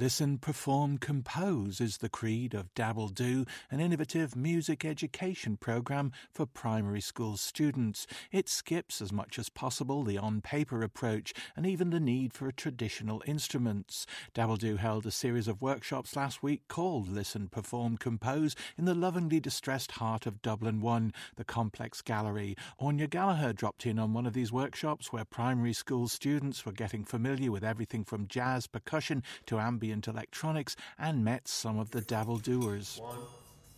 Listen, 0.00 0.38
perform, 0.38 0.96
compose 0.98 1.80
is 1.80 1.96
the 1.96 2.08
creed 2.08 2.54
of 2.54 2.72
Dabbledoo, 2.72 3.48
an 3.68 3.80
innovative 3.80 4.36
music 4.36 4.84
education 4.84 5.56
program 5.56 6.12
for 6.32 6.46
primary 6.46 7.00
school 7.00 7.36
students. 7.36 8.06
It 8.30 8.48
skips 8.48 9.02
as 9.02 9.12
much 9.12 9.40
as 9.40 9.48
possible 9.48 10.04
the 10.04 10.16
on 10.16 10.40
paper 10.40 10.82
approach 10.82 11.34
and 11.56 11.66
even 11.66 11.90
the 11.90 11.98
need 11.98 12.32
for 12.32 12.52
traditional 12.52 13.24
instruments. 13.26 14.06
Dabbledoo 14.36 14.78
held 14.78 15.04
a 15.04 15.10
series 15.10 15.48
of 15.48 15.60
workshops 15.60 16.14
last 16.14 16.44
week 16.44 16.68
called 16.68 17.08
Listen, 17.08 17.48
Perform, 17.48 17.96
Compose 17.96 18.54
in 18.76 18.84
the 18.84 18.94
lovingly 18.94 19.40
distressed 19.40 19.90
heart 19.90 20.26
of 20.26 20.42
Dublin 20.42 20.80
1, 20.80 21.12
the 21.34 21.42
Complex 21.42 22.02
Gallery. 22.02 22.56
Anya 22.78 23.08
Gallagher 23.08 23.52
dropped 23.52 23.84
in 23.84 23.98
on 23.98 24.12
one 24.12 24.26
of 24.26 24.32
these 24.32 24.52
workshops 24.52 25.12
where 25.12 25.24
primary 25.24 25.72
school 25.72 26.06
students 26.06 26.64
were 26.64 26.70
getting 26.70 27.02
familiar 27.02 27.50
with 27.50 27.64
everything 27.64 28.04
from 28.04 28.28
jazz 28.28 28.68
percussion 28.68 29.24
to 29.46 29.58
ambient 29.58 29.87
ambient 29.88 30.06
electronics 30.06 30.76
and 30.98 31.24
met 31.24 31.48
some 31.48 31.78
of 31.78 31.90
the 31.92 32.02
dabble 32.02 32.36
doers. 32.36 32.98
One, 33.00 33.16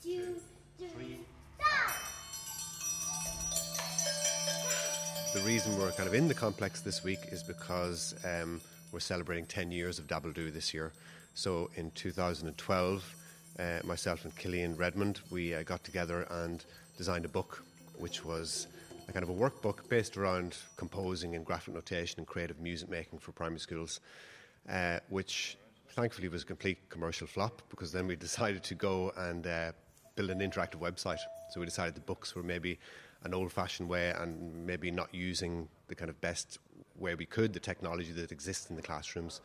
two, 0.02 0.34
three. 0.76 1.18
The 5.32 5.40
reason 5.42 5.78
we're 5.78 5.92
kind 5.92 6.08
of 6.08 6.14
in 6.14 6.26
the 6.26 6.34
complex 6.34 6.80
this 6.80 7.04
week 7.04 7.20
is 7.30 7.44
because 7.44 8.16
um, 8.24 8.60
we're 8.90 8.98
celebrating 8.98 9.46
10 9.46 9.70
years 9.70 10.00
of 10.00 10.08
Dabbledoo 10.08 10.52
this 10.52 10.74
year. 10.74 10.92
So 11.34 11.70
in 11.76 11.92
2012, 11.92 13.14
uh, 13.60 13.78
myself 13.84 14.24
and 14.24 14.34
Killian 14.34 14.74
Redmond, 14.74 15.20
we 15.30 15.54
uh, 15.54 15.62
got 15.62 15.84
together 15.84 16.26
and 16.28 16.64
designed 16.98 17.24
a 17.24 17.28
book, 17.28 17.62
which 17.98 18.24
was 18.24 18.66
a 19.08 19.12
kind 19.12 19.22
of 19.22 19.28
a 19.28 19.32
workbook 19.32 19.88
based 19.88 20.16
around 20.16 20.56
composing 20.76 21.36
and 21.36 21.46
graphic 21.46 21.74
notation 21.74 22.18
and 22.18 22.26
creative 22.26 22.58
music 22.58 22.90
making 22.90 23.20
for 23.20 23.30
primary 23.30 23.60
schools, 23.60 24.00
uh, 24.68 24.98
which 25.08 25.56
thankfully 25.92 26.26
it 26.26 26.32
was 26.32 26.42
a 26.42 26.46
complete 26.46 26.78
commercial 26.88 27.26
flop 27.26 27.62
because 27.68 27.92
then 27.92 28.06
we 28.06 28.16
decided 28.16 28.62
to 28.64 28.74
go 28.74 29.12
and 29.16 29.46
uh, 29.46 29.72
build 30.14 30.30
an 30.30 30.40
interactive 30.40 30.80
website. 30.80 31.18
So 31.50 31.60
we 31.60 31.66
decided 31.66 31.94
the 31.94 32.00
books 32.00 32.34
were 32.34 32.42
maybe 32.42 32.78
an 33.24 33.34
old 33.34 33.52
fashioned 33.52 33.88
way 33.88 34.10
and 34.18 34.66
maybe 34.66 34.90
not 34.90 35.14
using 35.14 35.68
the 35.88 35.94
kind 35.94 36.08
of 36.08 36.20
best 36.20 36.58
way 36.96 37.14
we 37.14 37.26
could, 37.26 37.52
the 37.52 37.60
technology 37.60 38.12
that 38.12 38.32
exists 38.32 38.70
in 38.70 38.76
the 38.76 38.82
classrooms. 38.82 39.40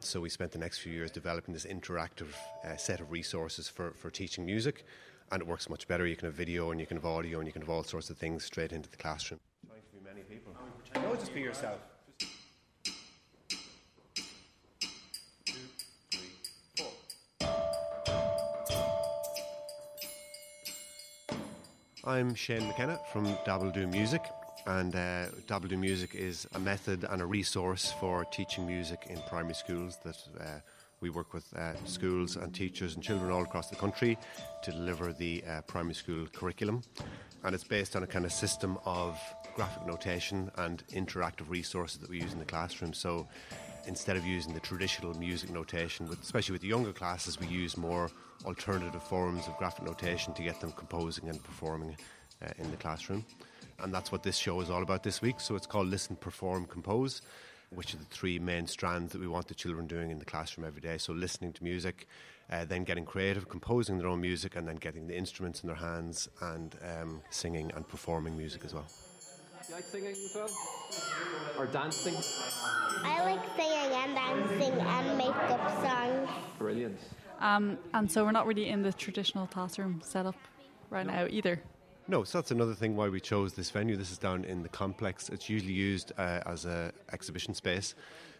So 0.00 0.20
we 0.20 0.28
spent 0.28 0.52
the 0.52 0.58
next 0.58 0.78
few 0.78 0.92
years 0.92 1.10
developing 1.10 1.54
this 1.54 1.64
interactive 1.64 2.34
uh, 2.64 2.76
set 2.76 3.00
of 3.00 3.10
resources 3.10 3.68
for, 3.68 3.92
for 3.92 4.10
teaching 4.10 4.44
music, 4.44 4.84
and 5.30 5.40
it 5.40 5.48
works 5.48 5.70
much 5.70 5.88
better. 5.88 6.06
You 6.06 6.16
can 6.16 6.26
have 6.26 6.34
video 6.34 6.70
and 6.70 6.80
you 6.80 6.86
can 6.86 6.96
have 6.96 7.06
audio 7.06 7.38
and 7.38 7.46
you 7.46 7.52
can 7.52 7.62
have 7.62 7.70
all 7.70 7.84
sorts 7.84 8.10
of 8.10 8.18
things 8.18 8.44
straight 8.44 8.72
into 8.72 8.90
the 8.90 8.96
classroom. 8.96 9.40
Trying 9.66 9.80
to 9.80 9.96
be 9.96 10.04
many 10.04 10.22
people. 10.22 10.52
No, 10.96 11.14
just 11.16 11.32
be 11.32 11.40
yourself. 11.40 11.80
I'm 22.06 22.34
Shane 22.34 22.66
McKenna 22.66 23.00
from 23.12 23.34
Dabbledoo 23.46 23.90
Music, 23.90 24.20
and 24.66 24.94
uh, 24.94 25.28
Dabbledoo 25.46 25.78
Music 25.78 26.14
is 26.14 26.46
a 26.52 26.58
method 26.58 27.06
and 27.08 27.22
a 27.22 27.24
resource 27.24 27.94
for 27.98 28.26
teaching 28.26 28.66
music 28.66 29.06
in 29.08 29.18
primary 29.22 29.54
schools 29.54 29.96
that 30.04 30.16
uh, 30.38 30.60
we 31.04 31.10
work 31.10 31.34
with 31.34 31.54
uh, 31.54 31.74
schools 31.84 32.36
and 32.36 32.54
teachers 32.54 32.94
and 32.94 33.04
children 33.04 33.30
all 33.30 33.42
across 33.42 33.68
the 33.68 33.76
country 33.76 34.16
to 34.62 34.70
deliver 34.70 35.12
the 35.12 35.44
uh, 35.46 35.60
primary 35.66 35.94
school 35.94 36.26
curriculum. 36.32 36.82
And 37.44 37.54
it's 37.54 37.62
based 37.62 37.94
on 37.94 38.02
a 38.02 38.06
kind 38.06 38.24
of 38.24 38.32
system 38.32 38.78
of 38.86 39.20
graphic 39.54 39.86
notation 39.86 40.50
and 40.56 40.82
interactive 40.94 41.50
resources 41.50 41.98
that 41.98 42.08
we 42.08 42.22
use 42.22 42.32
in 42.32 42.38
the 42.38 42.46
classroom. 42.46 42.94
So 42.94 43.28
instead 43.86 44.16
of 44.16 44.24
using 44.24 44.54
the 44.54 44.60
traditional 44.60 45.12
music 45.12 45.50
notation, 45.50 46.08
with, 46.08 46.22
especially 46.22 46.54
with 46.54 46.62
the 46.62 46.68
younger 46.68 46.94
classes, 46.94 47.38
we 47.38 47.48
use 47.48 47.76
more 47.76 48.10
alternative 48.46 49.02
forms 49.02 49.46
of 49.46 49.54
graphic 49.58 49.84
notation 49.84 50.32
to 50.32 50.42
get 50.42 50.58
them 50.62 50.72
composing 50.72 51.28
and 51.28 51.44
performing 51.44 51.98
uh, 52.42 52.48
in 52.56 52.70
the 52.70 52.78
classroom. 52.78 53.26
And 53.80 53.92
that's 53.92 54.10
what 54.10 54.22
this 54.22 54.38
show 54.38 54.58
is 54.62 54.70
all 54.70 54.82
about 54.82 55.02
this 55.02 55.20
week. 55.20 55.38
So 55.38 55.54
it's 55.54 55.66
called 55.66 55.88
Listen, 55.88 56.16
Perform, 56.16 56.64
Compose, 56.64 57.20
which 57.74 57.94
are 57.94 57.98
the 57.98 58.04
three 58.04 58.38
main 58.38 58.66
strands 58.66 59.12
that 59.12 59.20
we 59.20 59.26
want 59.26 59.48
the 59.48 59.54
children 59.54 59.86
doing 59.86 60.10
in 60.10 60.18
the 60.18 60.24
classroom 60.24 60.66
every 60.66 60.80
day. 60.80 60.98
So 60.98 61.12
listening 61.12 61.52
to 61.54 61.64
music, 61.64 62.06
uh, 62.50 62.64
then 62.64 62.84
getting 62.84 63.04
creative, 63.04 63.48
composing 63.48 63.98
their 63.98 64.08
own 64.08 64.20
music, 64.20 64.56
and 64.56 64.66
then 64.66 64.76
getting 64.76 65.06
the 65.06 65.16
instruments 65.16 65.62
in 65.62 65.66
their 65.68 65.76
hands 65.76 66.28
and 66.40 66.76
um, 66.82 67.20
singing 67.30 67.72
and 67.74 67.86
performing 67.86 68.36
music 68.36 68.62
as 68.64 68.74
well. 68.74 68.86
You 69.68 69.74
like 69.76 69.84
singing 69.84 70.10
as 70.12 70.34
well? 70.34 70.50
Or 71.58 71.66
dancing? 71.66 72.14
I 73.02 73.24
like 73.24 73.56
singing 73.56 73.92
and 73.92 74.14
dancing 74.14 74.80
and 74.80 75.18
make 75.18 75.28
up 75.28 75.82
songs. 75.82 76.28
Brilliant. 76.58 76.98
Um, 77.40 77.78
and 77.92 78.10
so 78.10 78.24
we're 78.24 78.32
not 78.32 78.46
really 78.46 78.68
in 78.68 78.82
the 78.82 78.92
traditional 78.92 79.46
classroom 79.46 80.00
setup 80.04 80.36
right 80.90 81.06
now 81.06 81.26
either. 81.28 81.62
No, 82.06 82.22
so 82.22 82.36
that's 82.36 82.50
another 82.50 82.74
thing 82.74 82.96
why 82.96 83.08
we 83.08 83.18
chose 83.18 83.54
this 83.54 83.70
venue. 83.70 83.96
This 83.96 84.10
is 84.10 84.18
down 84.18 84.44
in 84.44 84.62
the 84.62 84.68
complex. 84.68 85.30
It's 85.30 85.48
usually 85.48 85.72
used 85.72 86.12
uh, 86.18 86.40
as 86.44 86.66
a 86.66 86.92
exhibition 87.14 87.54
space, 87.54 87.94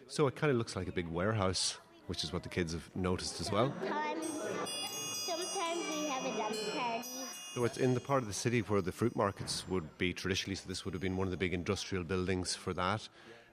so 0.07 0.27
it 0.27 0.35
kind 0.35 0.51
of 0.51 0.57
looks 0.57 0.75
like 0.75 0.87
a 0.87 0.91
big 0.91 1.07
warehouse, 1.07 1.79
which 2.05 2.23
is 2.23 2.31
what 2.31 2.43
the 2.43 2.49
kids 2.49 2.73
have 2.73 2.87
noticed 2.95 3.41
as 3.41 3.51
well. 3.51 3.73
Sometimes, 3.79 4.25
sometimes 5.25 5.79
we 5.89 6.07
have 6.09 6.25
a 6.25 6.37
dance 6.37 6.57
party. 6.75 7.07
So 7.55 7.63
it's 7.63 7.77
in 7.77 7.95
the 7.95 7.99
part 7.99 8.21
of 8.21 8.27
the 8.27 8.33
city 8.33 8.59
where 8.59 8.81
the 8.81 8.91
fruit 8.91 9.15
markets 9.15 9.67
would 9.67 9.97
be 9.97 10.13
traditionally. 10.13 10.55
So 10.55 10.65
this 10.67 10.85
would 10.85 10.93
have 10.93 11.01
been 11.01 11.17
one 11.17 11.25
of 11.25 11.31
the 11.31 11.37
big 11.37 11.53
industrial 11.53 12.03
buildings 12.03 12.53
for 12.53 12.71
that. 12.73 13.09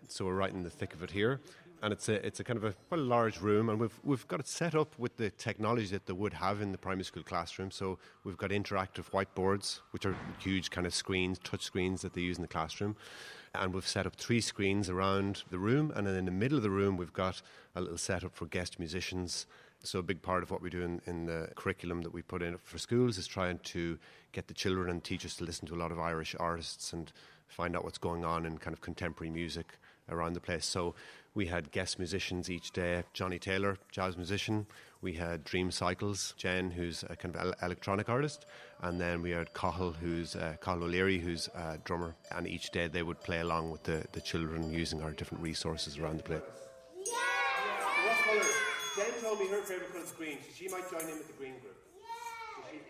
So 0.09 0.27
we're 0.27 0.34
right 0.34 0.53
in 0.53 0.62
the 0.62 0.71
thick 0.71 0.93
of 0.93 1.03
it 1.03 1.11
here, 1.11 1.41
and 1.82 1.93
it's 1.93 2.09
a 2.09 2.25
it's 2.25 2.38
a 2.38 2.44
kind 2.44 2.56
of 2.56 2.65
a 2.65 2.72
quite 2.88 3.00
a 3.00 3.04
large 3.04 3.41
room, 3.41 3.69
and 3.69 3.78
we've 3.78 3.98
we've 4.04 4.26
got 4.28 4.38
it 4.38 4.47
set 4.47 4.75
up 4.75 4.97
with 4.98 5.16
the 5.16 5.31
technology 5.31 5.88
that 5.88 6.06
they 6.06 6.12
would 6.12 6.32
have 6.34 6.62
in 6.62 6.70
the 6.70 6.78
primary 6.78 7.04
school 7.04 7.25
classroom. 7.25 7.70
So 7.72 7.98
we've 8.22 8.37
got 8.37 8.50
interactive 8.50 9.10
whiteboards, 9.10 9.81
which 9.91 10.06
are 10.06 10.16
huge 10.38 10.70
kind 10.70 10.87
of 10.87 10.94
screens, 10.94 11.41
touch 11.41 11.65
screens 11.65 12.03
that 12.03 12.15
they 12.15 12.20
use 12.20 12.38
in 12.38 12.43
the 12.43 12.48
classroom, 12.48 12.97
and 13.54 13.75
we've 13.75 13.87
set 13.87 14.06
up 14.06 14.15
three 14.15 14.41
screens 14.41 14.88
around 14.88 15.43
the 15.50 15.59
room, 15.59 15.93
and 15.97 16.06
then 16.06 16.15
in 16.15 16.25
the 16.25 16.31
middle 16.31 16.56
of 16.56 16.62
the 16.62 16.70
room 16.70 16.97
we've 16.97 17.12
got 17.12 17.43
a 17.75 17.81
little 17.81 17.99
setup 17.99 18.34
for 18.34 18.47
guest 18.47 18.78
musicians. 18.78 19.47
So 19.84 19.99
a 19.99 20.03
big 20.03 20.22
part 20.22 20.44
of 20.44 20.53
what 20.53 20.62
we 20.62 20.70
do 20.70 20.82
in, 20.82 21.00
in, 21.06 21.26
the 21.26 21.49
curriculum 21.56 22.03
that 22.03 22.12
we 22.12 22.22
put 22.22 22.41
in 22.41 22.56
for 22.56 22.78
schools 22.78 23.19
is 23.19 23.26
trying 23.26 23.59
to 23.64 23.99
get 24.31 24.47
the 24.47 24.54
children 24.54 24.88
and 24.88 25.03
teachers 25.03 25.34
to 25.37 25.44
listen 25.44 25.66
to 25.66 25.75
a 25.75 25.81
lot 25.82 25.91
of 25.91 25.99
Irish 25.99 26.37
artists 26.38 26.93
and 26.93 27.12
find 27.49 27.75
out 27.75 27.82
what's 27.82 27.99
going 27.99 28.25
on 28.25 28.47
in 28.47 28.59
kind 28.59 28.75
of 28.75 28.81
contemporary 28.81 29.32
music 29.32 29.66
around 30.12 30.34
the 30.34 30.41
place. 30.41 30.67
So 30.67 30.95
we 31.34 31.47
had 31.47 31.71
guest 31.71 31.99
musicians 31.99 32.50
each 32.50 32.73
day. 32.73 33.05
Johnny 33.15 33.39
Taylor, 33.39 33.78
jazz 33.91 34.17
musician. 34.17 34.67
We 35.00 35.15
had 35.15 35.45
Dream 35.45 35.71
Cycles, 35.71 36.34
Jen, 36.37 36.71
who's 36.71 37.05
a 37.09 37.17
kind 37.17 37.34
of 37.34 37.55
electronic 37.62 38.09
artist, 38.09 38.47
and 38.83 39.00
then 39.00 39.23
we 39.23 39.31
had 39.31 39.53
Cathal, 39.53 39.93
who's 39.93 40.37
uh, 40.37 40.56
Cathal 40.61 40.84
O'Leary, 40.84 41.19
who's 41.19 41.49
a 41.49 41.78
drummer. 41.84 42.15
And 42.31 42.47
each 42.47 42.71
day 42.71 42.87
they 42.87 43.03
would 43.03 43.21
play 43.21 43.41
along 43.41 43.71
with 43.71 43.83
the, 43.83 44.05
the 44.12 44.21
children 44.21 44.71
using 44.71 45.03
our 45.03 45.11
different 45.11 45.43
resources 45.43 45.99
around 45.99 46.19
the 46.19 46.23
place. 46.23 46.43
Jen 48.97 49.06
told 49.23 49.41
me 49.41 49.49
her 49.49 49.62
favourite 49.62 49.91
colour 49.91 50.05
is 50.05 50.11
green, 50.12 50.37
so 50.43 50.49
she 50.55 50.69
might 50.69 50.89
join 50.91 51.00
in 51.00 51.17
with 51.17 51.27
the 51.27 51.33
green 51.33 51.55
group. 51.61 51.77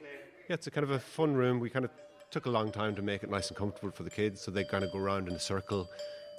Yeah. 0.02 0.08
yeah, 0.48 0.54
it's 0.54 0.66
a 0.66 0.70
kind 0.70 0.82
of 0.82 0.90
a 0.90 0.98
fun 0.98 1.34
room. 1.34 1.60
We 1.60 1.70
kind 1.70 1.84
of 1.84 1.92
took 2.32 2.46
a 2.46 2.50
long 2.50 2.72
time 2.72 2.96
to 2.96 3.02
make 3.02 3.22
it 3.22 3.30
nice 3.30 3.48
and 3.48 3.56
comfortable 3.56 3.92
for 3.92 4.02
the 4.02 4.10
kids, 4.10 4.40
so 4.40 4.50
they 4.50 4.64
kind 4.64 4.82
of 4.82 4.90
go 4.90 4.98
around 4.98 5.28
in 5.28 5.34
a 5.34 5.38
circle 5.38 5.88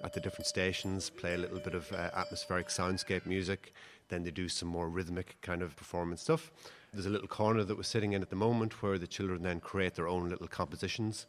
at 0.03 0.13
the 0.13 0.19
different 0.19 0.47
stations, 0.47 1.09
play 1.09 1.33
a 1.33 1.37
little 1.37 1.59
bit 1.59 1.73
of 1.73 1.91
uh, 1.91 2.09
atmospheric 2.15 2.67
soundscape 2.67 3.25
music. 3.25 3.73
Then 4.09 4.23
they 4.23 4.31
do 4.31 4.49
some 4.49 4.67
more 4.67 4.89
rhythmic 4.89 5.37
kind 5.41 5.61
of 5.61 5.75
performance 5.75 6.21
stuff. 6.21 6.51
There's 6.93 7.05
a 7.05 7.09
little 7.09 7.27
corner 7.27 7.63
that 7.63 7.75
we're 7.75 7.83
sitting 7.83 8.13
in 8.13 8.21
at 8.21 8.29
the 8.29 8.35
moment 8.35 8.83
where 8.83 8.97
the 8.97 9.07
children 9.07 9.41
then 9.41 9.59
create 9.59 9.95
their 9.95 10.07
own 10.07 10.29
little 10.29 10.47
compositions. 10.47 11.25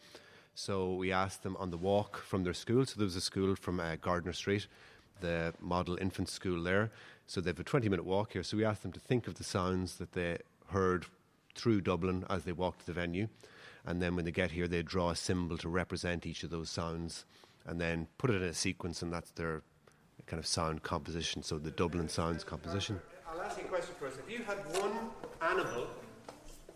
So 0.55 0.95
we 0.95 1.13
asked 1.13 1.43
them 1.43 1.57
on 1.57 1.71
the 1.71 1.77
walk 1.77 2.19
from 2.19 2.45
their 2.45 2.55
school. 2.55 2.85
So 2.85 2.95
there 2.99 3.07
was 3.07 3.17
a 3.17 3.21
school 3.21 3.57
from 3.57 3.81
uh, 3.81 3.97
Gardiner 3.97 4.33
Street 4.33 4.67
the 5.21 5.55
model 5.61 5.97
infant 6.01 6.29
school 6.29 6.63
there. 6.63 6.91
So 7.27 7.41
they 7.41 7.51
have 7.51 7.61
a 7.61 7.65
20 7.65 7.89
minute 7.89 8.05
walk 8.05 8.33
here. 8.33 8.43
So 8.43 8.57
we 8.57 8.65
asked 8.65 8.83
them 8.83 8.93
to 8.93 9.01
think 9.01 9.27
of 9.27 9.35
the 9.35 9.45
sounds 9.45 9.97
that 9.97 10.13
they 10.13 10.39
heard 10.69 11.07
through 11.55 11.81
Dublin 11.81 12.25
as 12.29 12.45
they 12.45 12.53
walked 12.53 12.81
to 12.81 12.87
the 12.87 12.93
venue. 12.93 13.29
And 13.87 14.01
then 14.01 14.17
when 14.17 14.25
they 14.25 14.33
get 14.33 14.51
here, 14.51 14.67
they 14.67 14.83
draw 14.83 15.11
a 15.11 15.17
symbol 15.17 15.59
to 15.59 15.69
represent 15.69 16.27
each 16.27 16.43
of 16.43 16.51
those 16.51 16.71
sounds 16.71 17.25
and 17.67 17.81
then 17.81 18.07
put 18.19 18.31
it 18.31 18.43
in 18.43 18.49
a 18.49 18.55
sequence, 18.55 19.03
and 19.03 19.13
that's 19.13 19.31
their 19.33 19.63
kind 20.27 20.39
of 20.39 20.47
sound 20.47 20.83
composition. 20.83 21.43
So 21.43 21.59
the 21.59 21.71
Dublin 21.71 22.09
sounds 22.09 22.45
composition. 22.45 23.01
I'll 23.29 23.43
ask 23.43 23.59
you 23.59 23.65
a 23.65 23.69
question 23.69 23.95
first. 23.99 24.19
If 24.19 24.31
you 24.31 24.45
had 24.45 24.59
one 24.81 25.11
animal, 25.43 25.87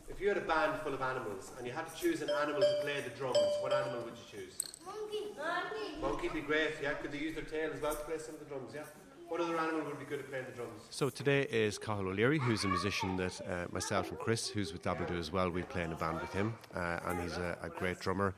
if 0.08 0.20
you 0.20 0.28
had 0.28 0.36
a 0.36 0.42
band 0.42 0.80
full 0.82 0.94
of 0.94 1.00
animals 1.02 1.52
and 1.56 1.66
you 1.66 1.72
had 1.72 1.86
to 1.88 1.96
choose 2.00 2.22
an 2.22 2.30
animal 2.42 2.60
to 2.60 2.78
play 2.82 3.00
the 3.02 3.10
drums, 3.16 3.38
what 3.60 3.72
animal 3.72 4.02
would 4.04 4.14
you 4.14 4.38
choose? 4.40 4.54
Monkey. 4.84 5.34
Monkey. 5.36 6.00
Monkey 6.00 6.28
be 6.28 6.40
great, 6.40 6.74
yeah. 6.82 6.94
Could 6.94 7.12
they 7.12 7.18
use 7.18 7.34
their 7.34 7.44
tail 7.44 7.70
as 7.72 7.80
well 7.80 7.94
to 7.94 8.04
play 8.04 8.18
some 8.18 8.34
of 8.34 8.40
the 8.40 8.46
drums, 8.46 8.72
yeah? 8.74 8.82
What 9.28 9.42
other 9.42 9.58
animal 9.58 9.84
would 9.84 9.98
be 9.98 10.06
good 10.06 10.20
at 10.20 10.30
playing 10.30 10.46
the 10.46 10.52
drums? 10.52 10.84
So 10.88 11.10
today 11.10 11.42
is 11.42 11.76
Cathal 11.76 12.08
O'Leary, 12.08 12.38
who's 12.38 12.64
a 12.64 12.68
musician 12.68 13.14
that 13.16 13.38
uh, 13.46 13.66
myself 13.70 14.08
and 14.08 14.18
Chris, 14.18 14.48
who's 14.48 14.72
with 14.72 14.82
Dabbledoo 14.82 15.18
as 15.18 15.30
well, 15.30 15.50
we 15.50 15.62
play 15.64 15.82
in 15.82 15.92
a 15.92 15.96
band 15.96 16.22
with 16.22 16.32
him, 16.32 16.54
uh, 16.74 17.00
and 17.04 17.20
he's 17.20 17.36
a, 17.36 17.58
a, 17.60 17.68
great 17.68 18.00
drummer. 18.00 18.34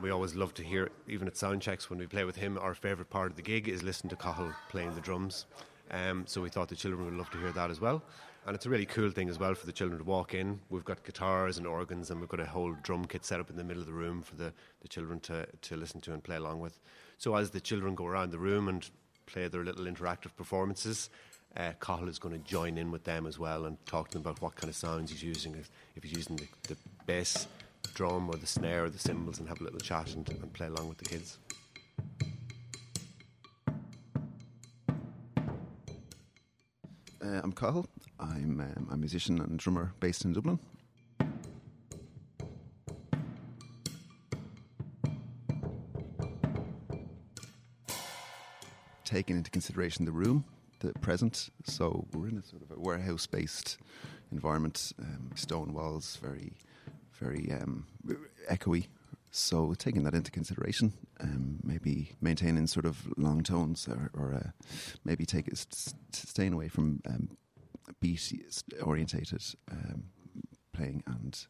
We 0.00 0.10
always 0.10 0.36
love 0.36 0.54
to 0.54 0.62
hear, 0.62 0.90
even 1.08 1.26
at 1.26 1.36
sound 1.36 1.60
checks 1.60 1.90
when 1.90 1.98
we 1.98 2.06
play 2.06 2.22
with 2.22 2.36
him, 2.36 2.56
our 2.56 2.72
favourite 2.72 3.10
part 3.10 3.32
of 3.32 3.36
the 3.36 3.42
gig 3.42 3.68
is 3.68 3.82
listen 3.82 4.08
to 4.10 4.16
Cathal 4.16 4.52
playing 4.68 4.94
the 4.94 5.00
drums. 5.00 5.46
Um, 5.90 6.24
so 6.24 6.40
we 6.40 6.50
thought 6.50 6.68
the 6.68 6.76
children 6.76 7.04
would 7.04 7.14
love 7.14 7.30
to 7.30 7.38
hear 7.38 7.50
that 7.50 7.68
as 7.68 7.80
well. 7.80 8.00
And 8.46 8.54
it's 8.54 8.66
a 8.66 8.70
really 8.70 8.86
cool 8.86 9.10
thing 9.10 9.28
as 9.28 9.40
well 9.40 9.56
for 9.56 9.66
the 9.66 9.72
children 9.72 9.98
to 9.98 10.04
walk 10.04 10.34
in. 10.34 10.60
We've 10.70 10.84
got 10.84 11.02
guitars 11.02 11.58
and 11.58 11.66
organs, 11.66 12.12
and 12.12 12.20
we've 12.20 12.28
got 12.28 12.38
a 12.38 12.46
whole 12.46 12.76
drum 12.84 13.06
kit 13.06 13.24
set 13.24 13.40
up 13.40 13.50
in 13.50 13.56
the 13.56 13.64
middle 13.64 13.82
of 13.82 13.88
the 13.88 13.92
room 13.92 14.22
for 14.22 14.36
the, 14.36 14.52
the 14.82 14.88
children 14.88 15.18
to, 15.20 15.46
to 15.62 15.76
listen 15.76 16.00
to 16.02 16.12
and 16.12 16.22
play 16.22 16.36
along 16.36 16.60
with. 16.60 16.78
So 17.16 17.34
as 17.34 17.50
the 17.50 17.60
children 17.60 17.96
go 17.96 18.06
around 18.06 18.30
the 18.30 18.38
room 18.38 18.68
and 18.68 18.88
play 19.28 19.48
their 19.48 19.64
little 19.64 19.84
interactive 19.84 20.34
performances, 20.36 21.10
uh, 21.56 21.72
Cathal 21.80 22.08
is 22.08 22.18
going 22.18 22.34
to 22.34 22.48
join 22.48 22.78
in 22.78 22.90
with 22.90 23.04
them 23.04 23.26
as 23.26 23.38
well 23.38 23.66
and 23.66 23.84
talk 23.86 24.08
to 24.08 24.14
them 24.14 24.22
about 24.22 24.40
what 24.40 24.54
kind 24.56 24.68
of 24.68 24.76
sounds 24.76 25.10
he's 25.10 25.22
using, 25.22 25.54
if, 25.54 25.70
he's 26.02 26.12
using 26.12 26.36
the, 26.36 26.46
the 26.68 26.76
bass 27.06 27.46
drum 27.94 28.28
or 28.28 28.36
the 28.36 28.46
snare 28.46 28.84
or 28.84 28.90
the 28.90 28.98
cymbals, 28.98 29.38
and 29.38 29.48
have 29.48 29.60
a 29.60 29.64
little 29.64 29.78
chat 29.80 30.14
and, 30.14 30.28
and 30.28 30.52
play 30.52 30.66
along 30.66 30.88
with 30.88 30.98
the 30.98 31.04
kids. 31.04 31.38
Uh, 37.20 37.40
I'm 37.42 37.52
Cathal. 37.52 37.86
I'm 38.20 38.60
um, 38.60 38.88
a 38.90 38.96
musician 38.96 39.40
and 39.40 39.58
drummer 39.58 39.92
based 40.00 40.24
in 40.24 40.32
Dublin. 40.32 40.58
Taking 49.08 49.38
into 49.38 49.50
consideration 49.50 50.04
the 50.04 50.12
room, 50.12 50.44
the 50.80 50.92
present, 51.00 51.48
so 51.64 52.06
we're 52.12 52.28
in 52.28 52.36
a 52.36 52.42
sort 52.42 52.60
of 52.60 52.70
a 52.70 52.78
warehouse-based 52.78 53.78
environment. 54.30 54.92
Um, 55.00 55.30
stone 55.34 55.72
walls, 55.72 56.18
very, 56.20 56.52
very 57.18 57.50
um, 57.58 57.86
echoey. 58.50 58.88
So 59.30 59.72
taking 59.78 60.02
that 60.04 60.14
into 60.14 60.30
consideration, 60.30 60.92
um, 61.20 61.58
maybe 61.64 62.12
maintaining 62.20 62.66
sort 62.66 62.84
of 62.84 63.08
long 63.16 63.42
tones, 63.42 63.88
or, 63.88 64.10
or 64.12 64.34
uh, 64.34 64.50
maybe 65.06 65.24
take 65.24 65.48
it, 65.48 65.66
staying 66.12 66.52
away 66.52 66.68
from 66.68 67.00
um, 67.08 67.30
beat 68.00 68.30
orientated 68.82 69.42
um, 69.72 70.04
playing 70.74 71.02
and 71.06 71.46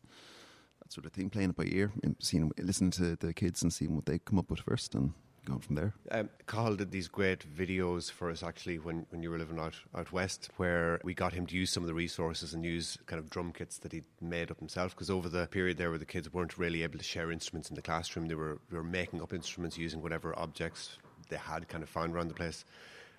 that 0.81 0.93
sort 0.93 1.07
of 1.07 1.13
thing. 1.13 1.29
Playing 1.29 1.51
it 1.51 1.57
by 1.57 1.65
ear, 1.67 1.91
seeing, 2.21 2.53
listening 2.57 2.93
to 2.93 3.17
the 3.17 3.35
kids 3.35 3.63
and 3.65 3.73
seeing 3.73 3.97
what 3.97 4.07
they 4.07 4.21
come 4.21 4.39
up 4.39 4.49
with 4.49 4.61
first, 4.61 4.95
and 4.95 5.13
going 5.49 5.61
from 5.61 5.77
there. 5.77 5.95
Um, 6.11 6.29
Cathal 6.47 6.77
did 6.77 6.91
these 6.91 7.09
great 7.09 7.45
videos 7.57 8.11
for 8.11 8.31
us 8.31 8.43
actually 8.43 8.79
when, 8.79 9.07
when 9.11 9.23
you 9.23 9.31
were 9.31 9.39
living 9.39 9.59
out, 9.59 9.75
out 9.95 10.13
west, 10.13 10.51
where 10.57 11.01
we 11.03 11.15
got 11.15 11.33
him 11.33 11.47
to 11.47 11.57
use 11.57 11.71
some 11.71 11.83
of 11.83 11.87
the 11.87 11.95
resources 11.95 12.55
and 12.55 12.65
use 12.65 12.99
kind 13.07 13.19
of 13.19 13.31
drum 13.31 13.53
kits 13.53 13.79
that 13.79 13.93
he'd 13.93 14.05
made 14.21 14.51
up 14.51 14.59
himself. 14.59 14.95
Because 14.95 15.11
over 15.11 15.29
the 15.29 15.47
period 15.47 15.79
there 15.79 15.91
where 15.91 15.99
the 15.99 16.05
kids 16.05 16.33
weren't 16.33 16.59
really 16.59 16.83
able 16.83 16.99
to 16.99 17.05
share 17.05 17.33
instruments 17.33 17.71
in 17.71 17.77
the 17.77 17.83
classroom, 17.83 18.27
they 18.27 18.35
were, 18.35 18.59
they 18.71 18.77
were 18.77 18.85
making 18.85 19.23
up 19.23 19.33
instruments 19.33 19.79
using 19.79 20.03
whatever 20.03 20.39
objects 20.39 20.99
they 21.29 21.37
had 21.37 21.69
kind 21.69 21.83
of 21.83 21.89
found 21.89 22.15
around 22.15 22.29
the 22.29 22.35
place. 22.35 22.65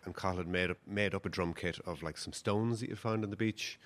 And 0.05 0.15
Cathal 0.15 0.37
had 0.37 0.47
made 0.47 0.69
up, 0.69 0.77
made 0.87 1.15
up 1.15 1.25
a 1.25 1.29
drum 1.29 1.53
kit 1.53 1.79
of 1.85 2.03
like 2.03 2.17
some 2.17 2.33
stones 2.33 2.79
that 2.79 2.89
you 2.89 2.95
found 2.95 3.23
on 3.23 3.29
the 3.29 3.35
beach. 3.35 3.79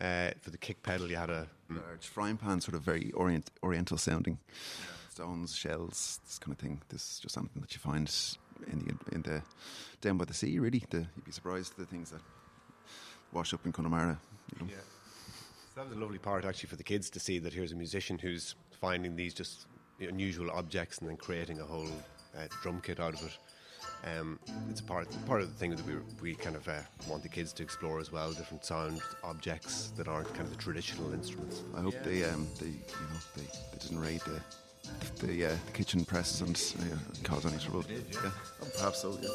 Uh, 0.00 0.30
for 0.40 0.50
the 0.50 0.58
kick 0.58 0.82
pedal, 0.82 1.10
you 1.10 1.16
had 1.16 1.28
a 1.28 1.46
large 1.68 2.06
frying 2.06 2.36
pan, 2.36 2.60
sort 2.60 2.74
of 2.74 2.82
very 2.82 3.10
orient, 3.12 3.50
oriental 3.62 3.98
sounding. 3.98 4.38
Yeah 4.48 4.96
stones, 5.20 5.54
shells, 5.54 6.20
this 6.24 6.38
kind 6.38 6.52
of 6.52 6.58
thing. 6.58 6.80
This 6.88 7.02
is 7.12 7.20
just 7.20 7.34
something 7.34 7.60
that 7.60 7.72
you 7.74 7.78
find 7.78 8.10
in 8.72 8.78
the 8.78 9.14
in 9.14 9.22
the 9.22 9.42
down 10.00 10.16
by 10.16 10.24
the 10.24 10.34
sea. 10.34 10.58
Really, 10.58 10.82
the, 10.88 11.06
you'd 11.16 11.24
be 11.24 11.32
surprised 11.32 11.72
at 11.72 11.78
the 11.78 11.86
things 11.86 12.10
that 12.10 12.22
wash 13.32 13.52
up 13.52 13.64
in 13.66 13.72
Connemara. 13.72 14.18
You 14.52 14.60
know? 14.60 14.70
Yeah, 14.70 14.76
so 15.74 15.80
that 15.80 15.88
was 15.88 15.96
a 15.96 16.00
lovely 16.00 16.18
part 16.18 16.44
actually 16.44 16.68
for 16.68 16.76
the 16.76 16.82
kids 16.82 17.10
to 17.10 17.20
see 17.20 17.38
that 17.38 17.52
here's 17.52 17.72
a 17.72 17.76
musician 17.76 18.18
who's 18.18 18.54
finding 18.80 19.14
these 19.14 19.34
just 19.34 19.66
unusual 20.00 20.50
objects 20.50 20.98
and 20.98 21.08
then 21.08 21.18
creating 21.18 21.60
a 21.60 21.64
whole 21.64 21.92
uh, 22.34 22.46
drum 22.62 22.80
kit 22.82 22.98
out 22.98 23.14
of 23.14 23.26
it. 23.26 23.36
Um, 24.02 24.38
it's 24.70 24.80
a 24.80 24.84
part 24.84 25.06
part 25.26 25.42
of 25.42 25.48
the 25.52 25.58
thing 25.58 25.70
that 25.76 25.84
we 25.86 25.94
we 26.22 26.34
kind 26.34 26.56
of 26.56 26.66
uh, 26.66 26.80
want 27.06 27.22
the 27.22 27.28
kids 27.28 27.52
to 27.54 27.62
explore 27.62 28.00
as 28.00 28.10
well, 28.10 28.32
different 28.32 28.64
sound 28.64 29.02
objects 29.22 29.92
that 29.98 30.08
aren't 30.08 30.28
kind 30.28 30.46
of 30.48 30.50
the 30.50 30.62
traditional 30.62 31.12
instruments. 31.12 31.62
I 31.76 31.82
hope 31.82 31.92
yeah. 31.92 32.08
they 32.08 32.24
um, 32.24 32.48
they 32.58 32.68
you 32.68 33.06
know 33.10 33.20
they, 33.36 33.42
they 33.42 33.78
didn't 33.78 34.00
raid 34.00 34.22
the 34.22 34.40
the, 35.20 35.46
uh, 35.46 35.56
the 35.66 35.72
kitchen 35.72 36.04
presses 36.04 36.40
and 36.40 36.92
uh, 36.92 36.96
cause 37.24 37.46
any 37.46 37.58
trouble. 37.58 37.82
Did, 37.82 38.04
yeah. 38.12 38.20
yeah. 38.24 38.30
Oh, 38.62 38.66
perhaps 38.76 39.02
so. 39.02 39.18
Yeah. 39.20 39.28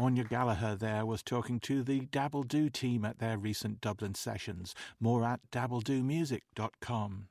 Anya 0.00 0.24
Gallagher 0.24 0.76
there 0.76 1.04
was 1.04 1.22
talking 1.22 1.60
to 1.60 1.82
the 1.82 2.00
Dabbledoo 2.00 2.72
team 2.72 3.04
at 3.04 3.18
their 3.18 3.36
recent 3.36 3.82
Dublin 3.82 4.14
sessions. 4.14 4.74
More 4.98 5.24
at 5.24 5.40
dabbledoomusic.com. 5.50 7.26